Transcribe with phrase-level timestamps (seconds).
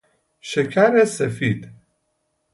[0.41, 1.69] شکر سفید